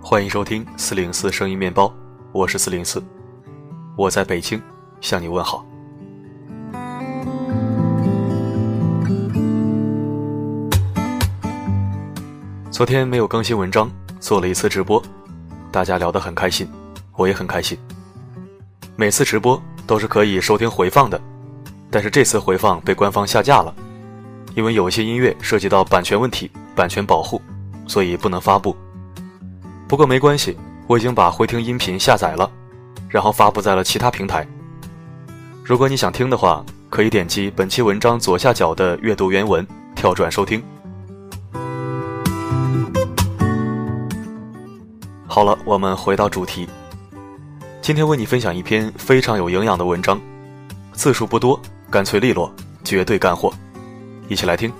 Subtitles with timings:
[0.00, 1.92] 欢迎收听四零四声音面包，
[2.32, 3.02] 我是四零四，
[3.94, 4.60] 我在北京
[5.00, 5.64] 向你问好。
[12.70, 15.02] 昨天没有更新文章，做了一次直播，
[15.70, 16.66] 大家聊得很开心，
[17.16, 17.78] 我也很开心。
[18.96, 21.20] 每次直播都是可以收听回放的，
[21.90, 23.74] 但是这次回放被官方下架了，
[24.58, 27.40] 因为有一些音乐涉及到版权问题，版权保护，
[27.86, 28.76] 所以不能发布。
[29.86, 30.56] 不过没关系，
[30.88, 32.50] 我已经把回听音频下载了，
[33.08, 34.44] 然后发布在了其他平台。
[35.62, 40.60] 如果你想听的话，可以点击本期文章左下角的阅读原文，跳转收听。
[45.28, 46.68] 好了，我们回到主题。
[47.80, 50.20] 今天为你分享一篇非常有营养的文章，
[50.94, 52.52] 字数不多，干脆利落，
[52.82, 53.52] 绝对干货，
[54.28, 54.72] 一起来听。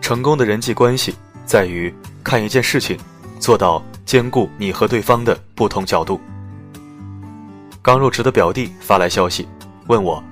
[0.00, 1.92] 成功的人际关系在于
[2.24, 2.96] 看一件事情，
[3.38, 6.18] 做到兼顾你和对方的不同角度。
[7.82, 9.46] 刚入职的表弟发来消息，
[9.86, 10.22] 问我，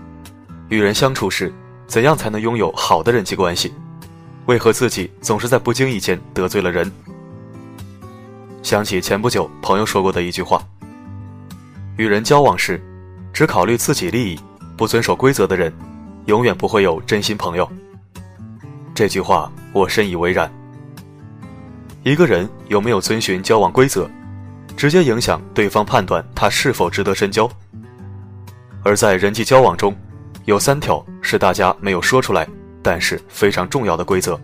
[0.70, 1.52] 与人相处时，
[1.86, 3.72] 怎样才能拥有好的人际关系？
[4.46, 6.90] 为何自己总是在不经意间得罪了人？
[8.66, 10.60] 想起前不久朋友说过的一句话：
[11.98, 12.82] 与人交往时，
[13.32, 14.40] 只考虑自己利益、
[14.76, 15.72] 不遵守规则的人，
[16.24, 17.70] 永远不会有真心朋友。
[18.92, 20.52] 这句话我深以为然。
[22.02, 24.10] 一个人有没有遵循交往规则，
[24.76, 27.48] 直接影响对方判断他是否值得深交。
[28.82, 29.96] 而在人际交往中，
[30.44, 32.44] 有三条是大家没有说出来，
[32.82, 34.36] 但是非常重要的规则。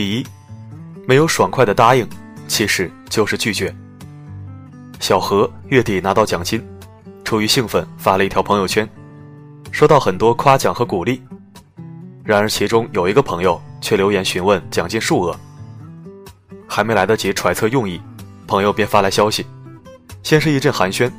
[0.00, 0.26] 第一，
[1.06, 2.08] 没有爽快的答应，
[2.48, 3.70] 其实就是拒绝。
[4.98, 6.66] 小何月底拿到奖金，
[7.22, 8.88] 出于兴奋发了一条朋友圈。
[9.70, 11.22] 收到很多夸奖和鼓励，
[12.24, 15.38] 然而其中有一个朋友却留言询问奖金数额。
[16.66, 18.00] 还没来得及揣测用意，
[18.46, 19.44] 朋友便发来消息，
[20.22, 21.12] 先是一阵寒暄，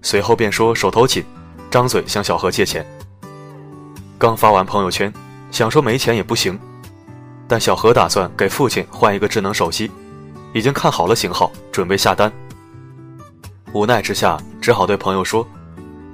[0.00, 1.22] 随后便说手头紧，
[1.70, 2.82] 张嘴向小何借钱。
[4.16, 5.12] 刚发完朋友圈，
[5.50, 6.58] 想说没钱也不行，
[7.48, 9.90] 但小何打算给父亲换一个智能手机，
[10.52, 12.32] 已经看好了型号，准备下单。
[13.72, 15.46] 无奈之下，只好对朋友说。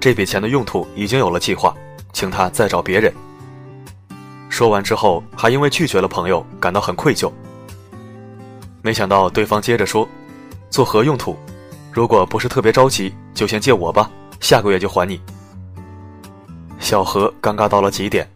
[0.00, 1.72] 这笔钱的用途已经有了计划，
[2.12, 3.15] 请他再找别人。
[4.50, 7.31] 说完之后，还因为拒绝了朋友感到很愧疚。
[8.82, 10.09] 没想到对方接着说
[10.70, 11.37] ：“做何用途？
[11.93, 14.10] 如果不是特别着急，就先借我吧，
[14.41, 15.20] 下个月就还你。”
[16.81, 18.28] 小何尴尬到了极点，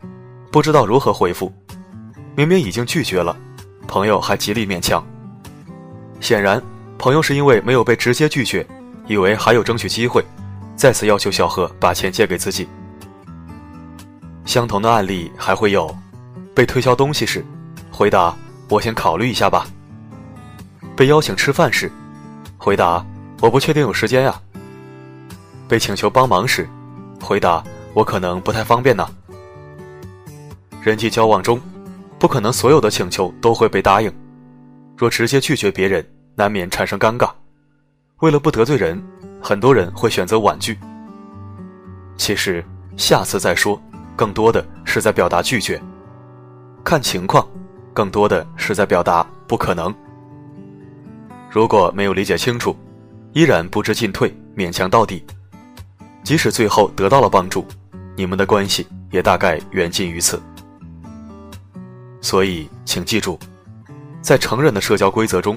[0.53, 1.53] 不知道如何回复。
[2.37, 3.35] 明明已经拒绝了，
[3.89, 5.03] 朋友还极力勉强。
[6.21, 6.63] 显然，
[6.99, 8.65] 朋友是因为没有被直接拒绝，
[9.07, 10.23] 以为还有争取机会。
[10.77, 12.69] 再次要求小何把钱借给自己。
[14.45, 15.97] 相同的案例还会有：
[16.55, 17.43] 被推销东西时，
[17.91, 18.37] 回答
[18.69, 19.67] “我先考虑一下吧”；
[20.95, 21.91] 被邀请吃饭时，
[22.59, 23.03] 回答
[23.41, 24.39] “我不确定有时间呀”；
[25.67, 26.69] 被请求帮忙时，
[27.19, 27.65] 回答
[27.95, 29.09] “我可能不太方便呢”。
[30.83, 31.59] 人际交往中，
[32.19, 34.12] 不可能所有的请求都会被答应，
[34.97, 37.31] 若直接拒绝别人，难免产生尴尬。
[38.21, 39.03] 为了不得罪人。
[39.38, 40.77] 很多人会选择婉拒。
[42.16, 42.65] 其实，
[42.97, 43.81] 下次再说，
[44.16, 45.81] 更多的是在表达拒绝。
[46.82, 47.47] 看情况，
[47.93, 49.94] 更多的是在表达不可能。
[51.48, 52.75] 如果没有理解清楚，
[53.34, 55.25] 依然不知进退，勉强到底，
[56.25, 57.65] 即使最后得到了帮助，
[58.16, 60.43] 你们的关系也大概缘尽于此。
[62.27, 63.39] 所以，请记住，
[64.21, 65.57] 在成人的社交规则中，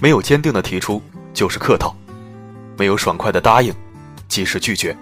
[0.00, 1.02] 没有坚定的提出
[1.34, 1.92] 就是客套。
[2.76, 3.74] 没有爽快的答应，
[4.28, 4.96] 即是拒绝。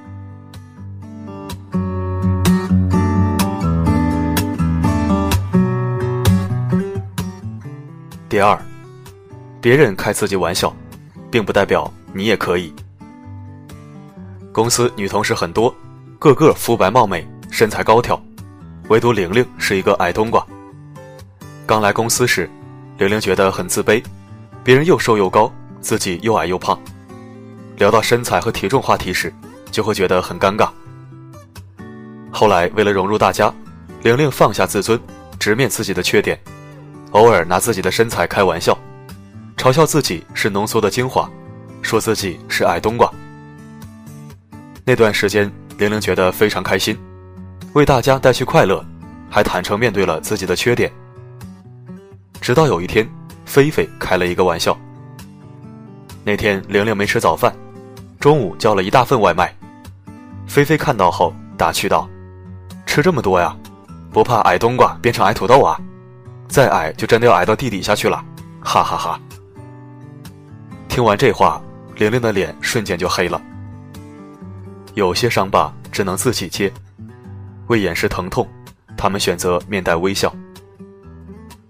[8.27, 8.59] 第二，
[9.60, 10.75] 别人开自己玩笑，
[11.31, 12.72] 并不代表你也可以。
[14.51, 15.75] 公司女同事很多，
[16.19, 18.19] 个个肤白貌美，身材高挑，
[18.89, 20.42] 唯独玲玲是一个矮冬瓜。
[21.66, 22.48] 刚来公司时，
[22.97, 24.01] 玲玲觉得很自卑，
[24.63, 26.80] 别人又瘦又高，自己又矮又胖。
[27.77, 29.34] 聊到身材和体重话题时，
[29.72, 30.71] 就会觉得很尴尬。
[32.30, 33.53] 后来为了融入大家，
[34.03, 34.98] 玲玲放下自尊，
[35.41, 36.39] 直面自己的缺点，
[37.10, 38.78] 偶尔拿自己的身材开玩笑，
[39.57, 41.28] 嘲笑自己是浓缩的精华，
[41.83, 43.13] 说自己是矮冬瓜。
[44.84, 46.97] 那段时间，玲玲觉得非常开心，
[47.72, 48.84] 为大家带去快乐，
[49.28, 50.92] 还坦诚面对了自己的缺点，
[52.41, 53.09] 直到有一天，
[53.44, 54.77] 菲菲开了一个玩笑。
[56.24, 57.54] 那天玲玲没吃早饭，
[58.18, 59.54] 中午叫了一大份外卖。
[60.47, 62.09] 菲菲看到后打趣道
[62.86, 63.56] ：“吃这么多呀，
[64.12, 65.80] 不怕矮冬瓜变成矮土豆啊？
[66.48, 68.24] 再矮就真的要矮到地底下去了！”
[68.62, 69.21] 哈哈哈。
[70.89, 71.60] 听完这话，
[71.97, 73.41] 玲玲的脸瞬间就黑了。
[74.94, 76.72] 有些伤疤只能自己接，
[77.66, 78.48] 为掩饰疼痛，
[78.97, 80.34] 他们选择面带微笑。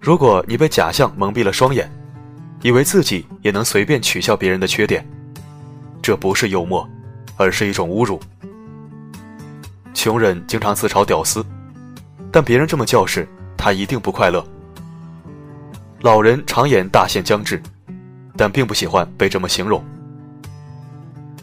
[0.06, 1.90] 如果你被假象蒙蔽了双眼，
[2.62, 5.04] 以为自己也能随便取笑别人的缺点，
[6.00, 6.88] 这不是幽默，
[7.36, 8.20] 而是一种侮辱。
[9.92, 11.44] 穷人经常自嘲屌丝，
[12.30, 13.26] 但别人这么叫时，
[13.56, 14.46] 他一定不快乐。
[16.02, 17.60] 老人常言大限将至，
[18.36, 19.84] 但并不喜欢被这么形容。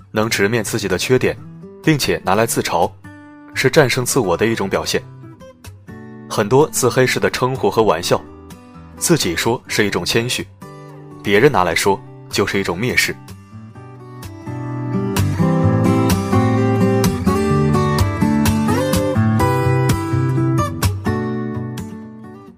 [0.09, 1.37] 能直面自己的缺点，
[1.83, 2.89] 并且拿来自嘲，
[3.53, 5.03] 是战胜自我的一种表现。
[6.29, 8.23] 很多自黑式的称呼和玩笑，
[8.97, 10.45] 自己说是一种谦虚。
[11.23, 11.99] 别人拿来说
[12.29, 13.15] 就是一种蔑视。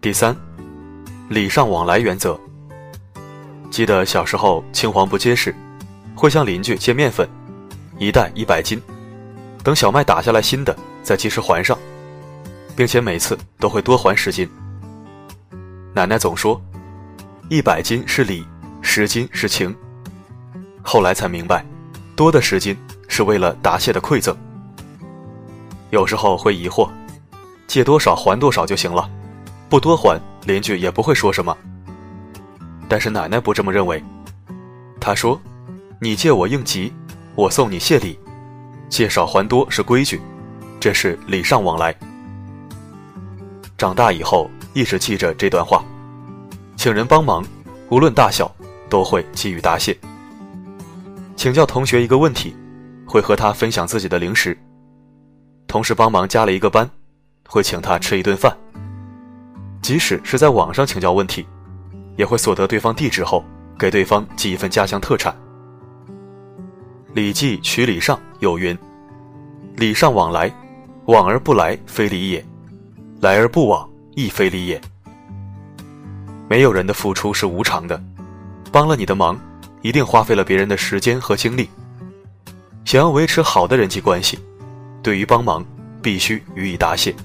[0.02, 0.36] 第三，
[1.30, 2.40] 礼尚往来原则。
[3.72, 5.54] 记得小时候青黄不接时，
[6.16, 7.28] 会向邻居借面粉，
[7.98, 8.80] 一袋一百斤，
[9.64, 11.78] 等小麦打下来新的再及时还上，
[12.76, 14.48] 并且每次都会多还十斤。
[15.96, 16.62] 奶奶总说，
[17.50, 18.46] 一百斤是礼。
[18.82, 19.74] 十斤是情，
[20.84, 21.66] 后来才明白，
[22.18, 22.78] 多的十斤
[23.08, 24.36] 是为了答谢的馈赠。
[25.92, 26.90] 有时候会疑惑，
[27.66, 29.10] 借多少还多少就行了，
[29.70, 31.58] 不多还邻居也不会说什么。
[32.90, 34.04] 但是奶奶不这么认为，
[35.00, 35.42] 她说
[36.00, 36.94] ：“你借我应急，
[37.36, 38.20] 我送你谢礼，
[38.90, 40.22] 借少还多是规矩，
[40.78, 41.96] 这是礼尚往来。”
[43.78, 45.84] 长大以后一直记着这段话，
[46.76, 47.44] 请人帮忙，
[47.90, 48.54] 无论大小。
[48.88, 49.98] 都会给予答谢。
[51.36, 52.56] 请教同学一个问题，
[53.04, 54.56] 会和他分享自己的零食；
[55.68, 56.88] 同事帮忙加了一个班，
[57.50, 58.56] 会请他吃一顿饭。
[59.82, 61.46] 即使是在网上请教问题，
[62.16, 63.44] 也会索得对方地址后，
[63.78, 65.34] 给对方寄一份家乡特产。
[67.16, 68.78] 《礼记·曲礼上》有云
[69.78, 70.54] ：“礼尚往来，
[71.08, 72.40] 往而不来，非礼也；
[73.20, 74.82] 来而不往，亦非礼也。”
[76.50, 78.02] 没有人的付出是无偿的。
[78.72, 79.40] 帮了你的忙，
[79.82, 81.70] 一定花费了别人的时间和精力。
[82.84, 84.38] 想要维持好的人际关系，
[85.02, 85.66] 对于帮忙
[86.02, 87.16] 必须予以答谢。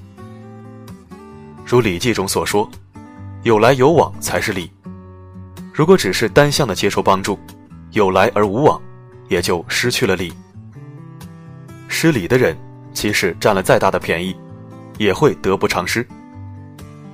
[1.65, 2.69] 如《礼记》中所说
[3.43, 4.71] ：“有来有往才是礼。”
[5.73, 7.37] 如果只是单向的接受帮助，
[7.91, 8.81] 有来而无往，
[9.27, 10.33] 也就失去了礼。
[11.87, 12.57] 失礼的人，
[12.93, 14.35] 即使占了再大的便宜，
[14.97, 16.07] 也会得不偿失，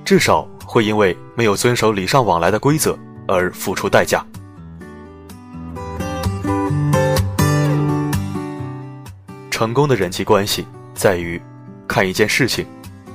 [0.08, 2.98] 至少会因为没有遵守礼尚往来的规则。
[3.26, 4.24] 而付出代价。
[9.50, 11.38] 成功的人际关系在于，
[11.86, 12.66] 看一件事情，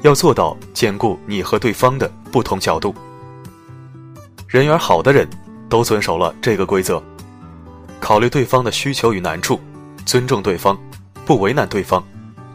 [0.04, 2.94] 要做到兼顾你和对方的不同角度。
[4.48, 5.28] 人缘好的人，
[5.68, 7.02] 都遵守了这个规则：
[8.00, 9.60] 考虑对方的需求与难处，
[10.06, 10.78] 尊重对方，
[11.26, 12.04] 不为难对方，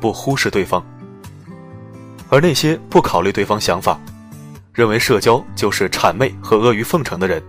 [0.01, 0.81] 不忽视对方。
[2.29, 3.99] 而那些不考虑对方想法，
[4.79, 7.43] 认为社交就是谄媚和阿谀奉承的人，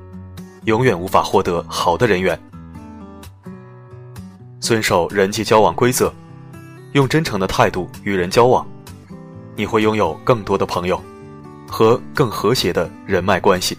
[0.64, 2.36] 永远无法获得好的人缘。
[4.60, 6.12] 遵守人际交往规则，
[6.94, 8.68] 用真诚的态度与人交往，
[9.56, 11.00] 你会拥有更多的朋友，
[11.68, 13.78] 和更和谐的人脉关系。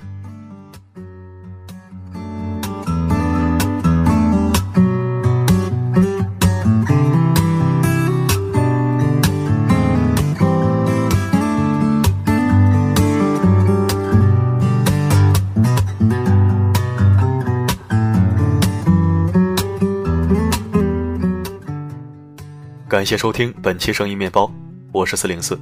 [23.01, 24.53] 感谢收听本期声音面包，
[24.93, 25.59] 我是四零四。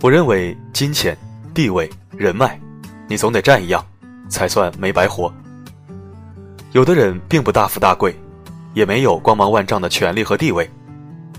[0.00, 1.18] 我认为金钱、
[1.52, 2.56] 地位、人脉，
[3.08, 3.84] 你总得占一样，
[4.28, 5.34] 才算没白活。
[6.70, 8.14] 有的人并不大富大贵，
[8.74, 10.70] 也没有光芒万丈的权利和地位，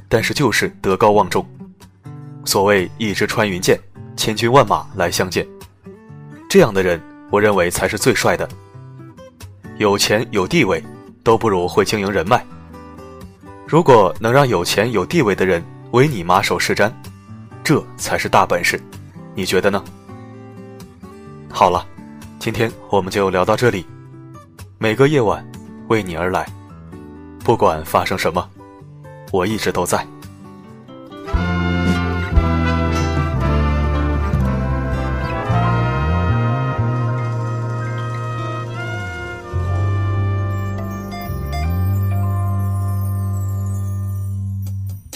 [0.09, 1.47] 但是就是德高望重。
[2.43, 3.79] 所谓一支穿云箭，
[4.17, 5.47] 千军万马来相见，
[6.49, 7.01] 这样的人，
[7.31, 8.45] 我认为才是最帅的。
[9.77, 10.83] 有钱有地位，
[11.23, 12.45] 都不如会经营人脉。
[13.69, 16.91] 如果能让有钱有地位的人为你马首是瞻，
[17.63, 18.81] 这才是大本事，
[19.35, 19.83] 你觉得呢？
[21.51, 21.85] 好了，
[22.39, 23.85] 今天我们就聊到这里。
[24.79, 25.47] 每个夜晚，
[25.87, 26.47] 为你而来，
[27.43, 28.49] 不管发生什么，
[29.31, 30.03] 我一直都在。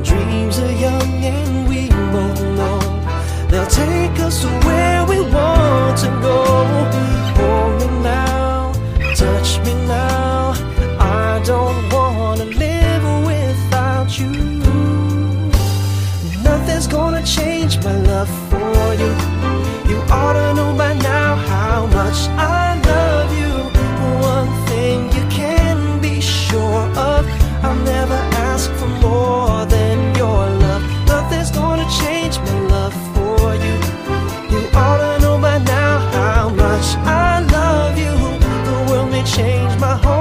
[0.00, 2.78] Our dreams are young and we both know
[3.50, 6.38] they'll take us to where we want to go.
[7.36, 8.72] Hold me now,
[9.14, 10.54] touch me now.
[10.98, 14.30] I don't wanna live without you.
[16.42, 19.12] Nothing's gonna change my love for you.
[19.90, 22.89] You ought to know by now how much I love
[39.90, 40.19] the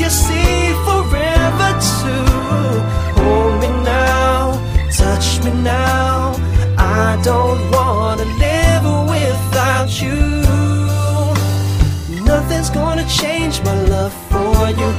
[0.00, 2.24] you see forever too.
[3.20, 4.52] Hold me now,
[4.90, 6.34] touch me now.
[6.78, 10.20] I don't wanna live without you.
[12.24, 14.90] Nothing's gonna change my love for you.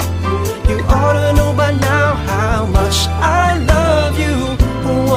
[0.69, 2.97] You ought to know by now how much
[3.41, 4.37] I love you.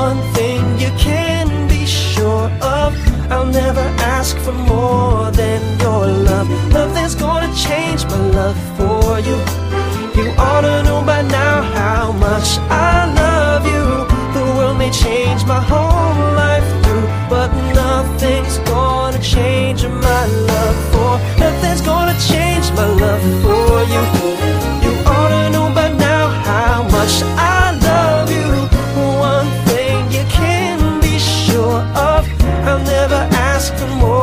[0.04, 2.88] One thing you can be sure of,
[3.30, 3.86] I'll never
[4.16, 6.48] ask for more than your love.
[6.72, 9.73] Nothing's gonna change my love for you.
[10.16, 13.84] You ought to know by now how much I love you.
[14.32, 21.12] The world may change my whole life through, but nothing's gonna change my love for.
[21.40, 24.02] Nothing's gonna change my love for you.
[24.84, 28.48] You ought to know by now how much I love you.
[29.18, 31.80] One thing you can be sure
[32.12, 32.22] of,
[32.68, 34.13] I'll never ask for more